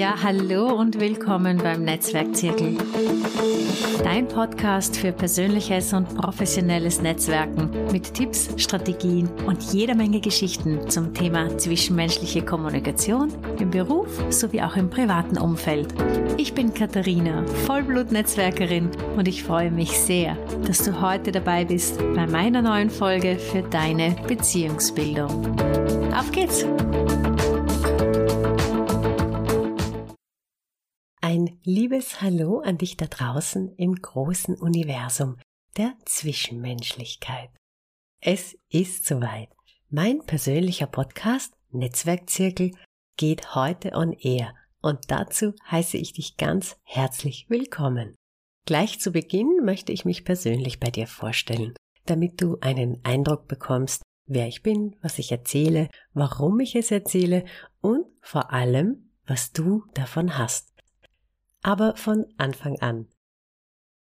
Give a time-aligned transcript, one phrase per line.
[0.00, 2.78] Ja, hallo und willkommen beim Netzwerkzirkel.
[4.02, 11.12] Dein Podcast für persönliches und professionelles Netzwerken mit Tipps, Strategien und jeder Menge Geschichten zum
[11.12, 15.88] Thema zwischenmenschliche Kommunikation im Beruf sowie auch im privaten Umfeld.
[16.38, 18.88] Ich bin Katharina, Vollblut-Netzwerkerin
[19.18, 20.34] und ich freue mich sehr,
[20.66, 25.60] dass du heute dabei bist bei meiner neuen Folge für deine Beziehungsbildung.
[26.14, 26.64] Auf geht's!
[31.64, 35.36] Liebes Hallo an dich da draußen im großen Universum
[35.76, 37.50] der Zwischenmenschlichkeit.
[38.20, 39.50] Es ist soweit.
[39.90, 42.72] Mein persönlicher Podcast Netzwerkzirkel
[43.16, 48.14] geht heute on air und dazu heiße ich dich ganz herzlich willkommen.
[48.66, 51.74] Gleich zu Beginn möchte ich mich persönlich bei dir vorstellen,
[52.06, 57.44] damit du einen Eindruck bekommst, wer ich bin, was ich erzähle, warum ich es erzähle
[57.82, 60.69] und vor allem, was du davon hast
[61.62, 63.06] aber von Anfang an.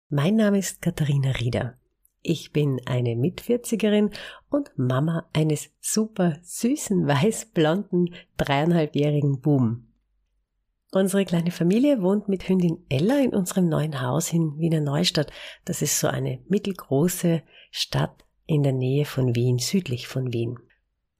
[0.09, 1.77] Mein Name ist Katharina Rieder.
[2.21, 4.11] Ich bin eine Mitvierzigerin
[4.49, 9.89] und Mama eines super süßen, weißblonden, dreieinhalbjährigen Buben.
[10.91, 15.31] Unsere kleine Familie wohnt mit Hündin Ella in unserem neuen Haus in Wiener Neustadt.
[15.65, 20.59] Das ist so eine mittelgroße Stadt in der Nähe von Wien, südlich von Wien.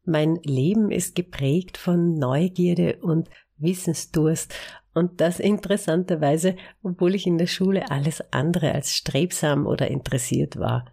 [0.06, 4.54] Mein Leben ist geprägt von Neugierde und Wissensdurst
[4.94, 10.86] und das interessanterweise, obwohl ich in der Schule alles andere als strebsam oder interessiert war.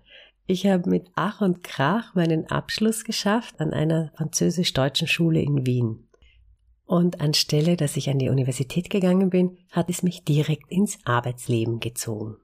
[0.46, 6.08] Ich habe mit Ach und Krach meinen Abschluss geschafft an einer französisch-deutschen Schule in Wien.
[6.84, 11.78] Und anstelle, dass ich an die Universität gegangen bin, hat es mich direkt ins Arbeitsleben
[11.78, 12.36] gezogen.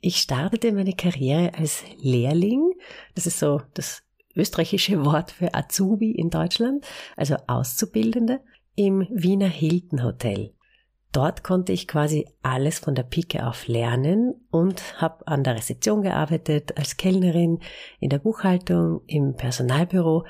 [0.00, 2.74] Ich startete meine Karriere als Lehrling.
[3.16, 4.04] Das ist so das
[4.36, 8.40] österreichische Wort für Azubi in Deutschland, also Auszubildende,
[8.76, 10.54] im Wiener Hilton Hotel.
[11.12, 16.02] Dort konnte ich quasi alles von der Pike auf lernen und habe an der Rezeption
[16.02, 17.60] gearbeitet, als Kellnerin,
[17.98, 20.26] in der Buchhaltung, im Personalbüro,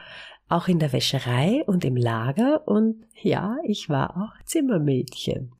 [0.48, 5.52] auch in der Wäscherei und im Lager und ja, ich war auch Zimmermädchen.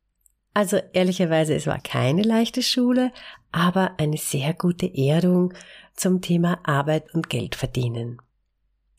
[0.55, 3.13] Also ehrlicherweise, es war keine leichte Schule,
[3.53, 5.53] aber eine sehr gute Erdung
[5.95, 8.19] zum Thema Arbeit und Geld verdienen.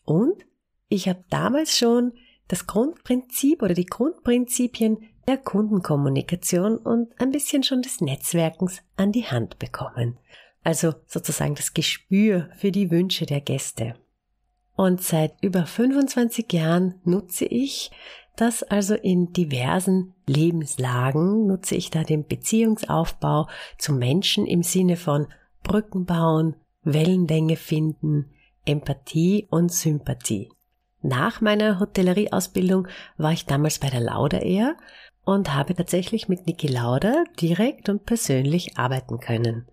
[0.04, 0.44] Und
[0.88, 2.12] ich habe damals schon
[2.48, 4.98] das Grundprinzip oder die Grundprinzipien
[5.30, 10.18] der Kundenkommunikation und ein bisschen schon des Netzwerkens an die Hand bekommen.
[10.64, 13.94] Also sozusagen das Gespür für die Wünsche der Gäste.
[14.74, 17.92] Und seit über 25 Jahren nutze ich
[18.34, 23.46] das also in diversen Lebenslagen, nutze ich da den Beziehungsaufbau
[23.78, 25.28] zu Menschen im Sinne von
[25.62, 28.32] Brücken bauen, Wellenlänge finden,
[28.64, 30.50] Empathie und Sympathie.
[31.02, 34.76] Nach meiner Hotellerieausbildung war ich damals bei der Lauda Air
[35.24, 39.66] und habe tatsächlich mit Niki Lauda direkt und persönlich arbeiten können.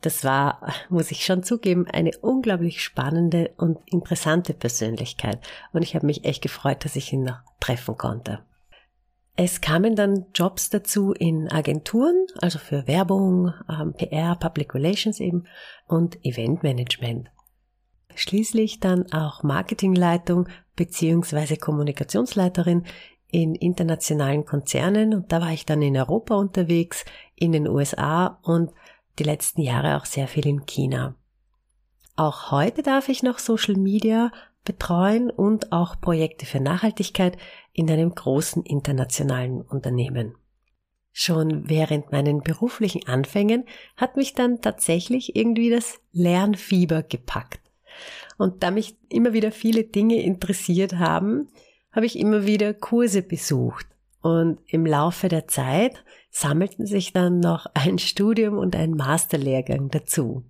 [0.00, 5.40] Das war, muss ich schon zugeben, eine unglaublich spannende und interessante Persönlichkeit
[5.72, 8.40] und ich habe mich echt gefreut, dass ich ihn noch treffen konnte.
[9.34, 15.46] Es kamen dann Jobs dazu in Agenturen, also für Werbung, ähm, PR, Public Relations eben
[15.86, 17.28] und Eventmanagement
[18.18, 22.84] schließlich dann auch Marketingleitung beziehungsweise Kommunikationsleiterin
[23.30, 28.70] in internationalen Konzernen und da war ich dann in Europa unterwegs, in den USA und
[29.18, 31.14] die letzten Jahre auch sehr viel in China.
[32.16, 34.32] Auch heute darf ich noch Social Media
[34.64, 37.36] betreuen und auch Projekte für Nachhaltigkeit
[37.72, 40.34] in einem großen internationalen Unternehmen.
[41.12, 43.64] Schon während meinen beruflichen Anfängen
[43.96, 47.60] hat mich dann tatsächlich irgendwie das Lernfieber gepackt.
[48.36, 51.48] Und da mich immer wieder viele Dinge interessiert haben,
[51.98, 53.84] habe ich immer wieder Kurse besucht.
[54.20, 60.44] Und im Laufe der Zeit sammelten sich dann noch ein Studium und ein Masterlehrgang dazu.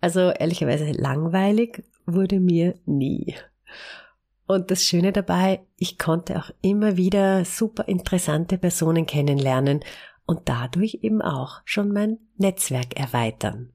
[0.00, 3.34] Also ehrlicherweise langweilig wurde mir nie.
[4.46, 9.80] Und das Schöne dabei, ich konnte auch immer wieder super interessante Personen kennenlernen
[10.24, 13.72] und dadurch eben auch schon mein Netzwerk erweitern.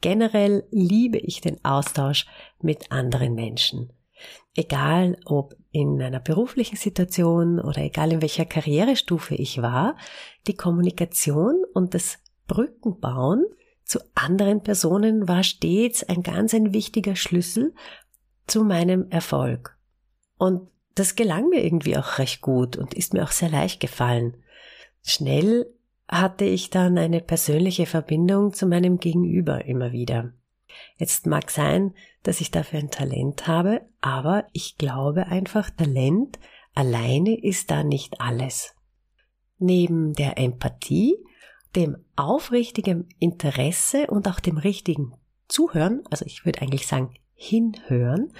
[0.00, 2.24] Generell liebe ich den Austausch
[2.62, 3.92] mit anderen Menschen.
[4.54, 9.96] Egal ob in einer beruflichen Situation oder egal in welcher Karrierestufe ich war,
[10.46, 13.44] die Kommunikation und das Brückenbauen
[13.84, 17.74] zu anderen Personen war stets ein ganz ein wichtiger Schlüssel
[18.46, 19.78] zu meinem Erfolg.
[20.36, 24.36] Und das gelang mir irgendwie auch recht gut und ist mir auch sehr leicht gefallen.
[25.02, 25.72] Schnell
[26.08, 30.32] hatte ich dann eine persönliche Verbindung zu meinem Gegenüber immer wieder.
[30.96, 36.38] Jetzt mag sein, dass ich dafür ein Talent habe, aber ich glaube einfach, Talent
[36.74, 38.74] alleine ist da nicht alles.
[39.58, 41.16] neben der Empathie,
[41.74, 45.14] dem aufrichtigen Interesse und auch dem richtigen
[45.48, 48.32] Zuhören, also ich würde eigentlich sagen hinhören,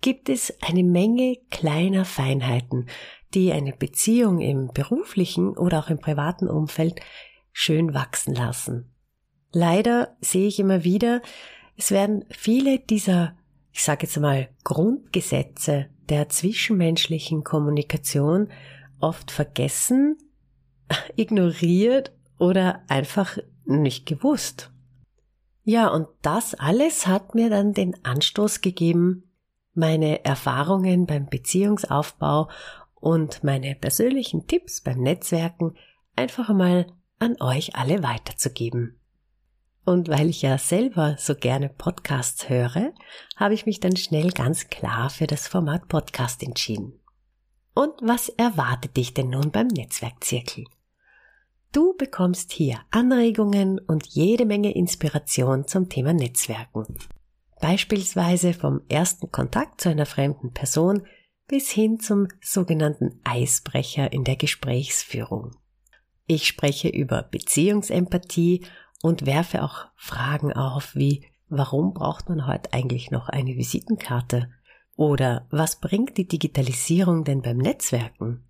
[0.00, 2.88] gibt es eine Menge kleiner Feinheiten,
[3.34, 7.00] die eine Beziehung im beruflichen oder auch im privaten Umfeld
[7.52, 8.92] schön wachsen lassen.
[9.52, 11.22] Leider sehe ich immer wieder,
[11.76, 13.36] es werden viele dieser,
[13.72, 18.48] ich sage jetzt mal, Grundgesetze der zwischenmenschlichen Kommunikation
[19.00, 20.18] oft vergessen,
[21.16, 24.70] ignoriert oder einfach nicht gewusst.
[25.64, 29.30] Ja, und das alles hat mir dann den Anstoß gegeben,
[29.74, 32.50] meine Erfahrungen beim Beziehungsaufbau
[32.94, 35.76] und meine persönlichen Tipps beim Netzwerken
[36.16, 36.86] einfach mal
[37.18, 38.98] an euch alle weiterzugeben.
[39.84, 42.92] Und weil ich ja selber so gerne Podcasts höre,
[43.36, 47.00] habe ich mich dann schnell ganz klar für das Format Podcast entschieden.
[47.74, 50.64] Und was erwartet dich denn nun beim Netzwerkzirkel?
[51.72, 56.98] Du bekommst hier Anregungen und jede Menge Inspiration zum Thema Netzwerken.
[57.60, 61.06] Beispielsweise vom ersten Kontakt zu einer fremden Person
[61.48, 65.56] bis hin zum sogenannten Eisbrecher in der Gesprächsführung.
[66.26, 68.64] Ich spreche über Beziehungsempathie
[69.02, 74.50] und werfe auch Fragen auf wie warum braucht man heute eigentlich noch eine Visitenkarte?
[74.96, 78.44] Oder was bringt die Digitalisierung denn beim Netzwerken?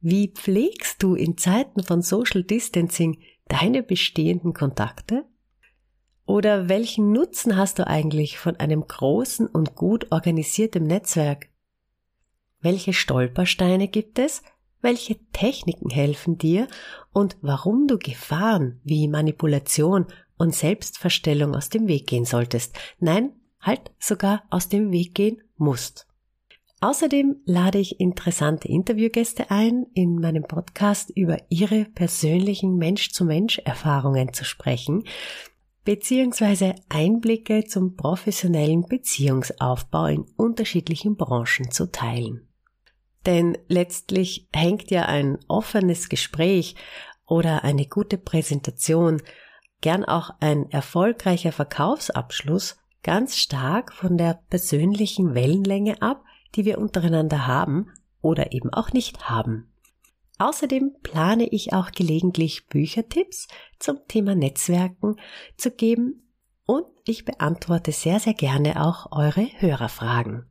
[0.00, 5.24] Wie pflegst du in Zeiten von Social Distancing deine bestehenden Kontakte?
[6.24, 11.48] Oder welchen Nutzen hast du eigentlich von einem großen und gut organisierten Netzwerk?
[12.60, 14.42] Welche Stolpersteine gibt es?
[14.80, 16.68] Welche Techniken helfen dir?
[17.12, 22.78] Und warum du Gefahren wie Manipulation und Selbstverstellung aus dem Weg gehen solltest?
[23.00, 26.06] Nein, halt sogar aus dem Weg gehen musst.
[26.80, 35.02] Außerdem lade ich interessante Interviewgäste ein, in meinem Podcast über ihre persönlichen Mensch-zu-Mensch-Erfahrungen zu sprechen,
[35.84, 42.47] beziehungsweise Einblicke zum professionellen Beziehungsaufbau in unterschiedlichen Branchen zu teilen.
[43.28, 46.76] Denn letztlich hängt ja ein offenes Gespräch
[47.26, 49.20] oder eine gute Präsentation,
[49.82, 57.46] gern auch ein erfolgreicher Verkaufsabschluss ganz stark von der persönlichen Wellenlänge ab, die wir untereinander
[57.46, 57.92] haben
[58.22, 59.70] oder eben auch nicht haben.
[60.38, 63.46] Außerdem plane ich auch gelegentlich Büchertipps
[63.78, 65.16] zum Thema Netzwerken
[65.58, 66.32] zu geben
[66.64, 70.47] und ich beantworte sehr, sehr gerne auch eure Hörerfragen.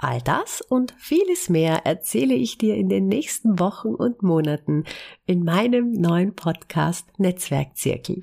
[0.00, 4.84] All das und vieles mehr erzähle ich dir in den nächsten Wochen und Monaten
[5.26, 8.22] in meinem neuen Podcast Netzwerkzirkel.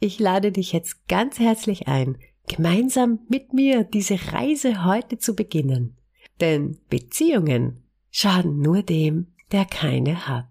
[0.00, 2.16] Ich lade dich jetzt ganz herzlich ein,
[2.48, 5.98] gemeinsam mit mir diese Reise heute zu beginnen.
[6.40, 10.48] Denn Beziehungen schaden nur dem, der keine hat.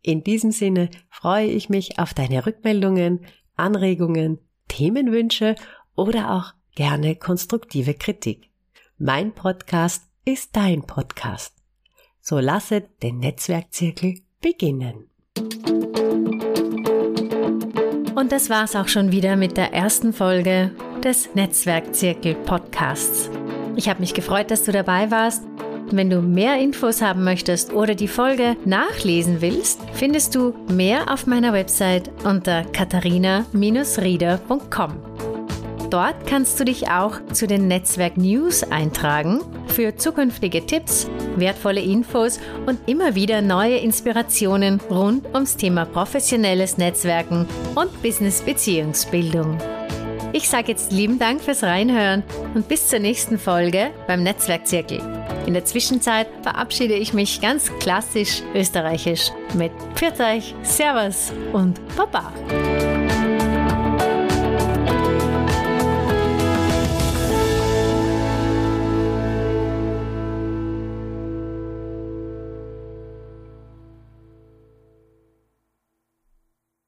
[0.00, 4.38] In diesem Sinne freue ich mich auf deine Rückmeldungen, Anregungen,
[4.68, 5.56] Themenwünsche
[5.94, 8.50] oder auch gerne konstruktive Kritik.
[8.98, 11.52] Mein Podcast ist dein Podcast.
[12.22, 15.10] So lasset den Netzwerkzirkel beginnen.
[18.14, 20.70] Und das war's auch schon wieder mit der ersten Folge
[21.04, 23.28] des Netzwerkzirkel Podcasts.
[23.76, 25.44] Ich habe mich gefreut, dass du dabei warst.
[25.90, 31.26] Wenn du mehr Infos haben möchtest oder die Folge nachlesen willst, findest du mehr auf
[31.26, 35.15] meiner Website unter katharina-rieder.com.
[35.90, 42.40] Dort kannst du dich auch zu den Netzwerk News eintragen für zukünftige Tipps, wertvolle Infos
[42.66, 49.58] und immer wieder neue Inspirationen rund ums Thema professionelles Netzwerken und Business-Beziehungsbildung.
[50.32, 52.24] Ich sage jetzt lieben Dank fürs Reinhören
[52.54, 55.00] und bis zur nächsten Folge beim Netzwerkzirkel.
[55.46, 62.32] In der Zwischenzeit verabschiede ich mich ganz klassisch österreichisch mit Pfiat euch, Servus und Baba.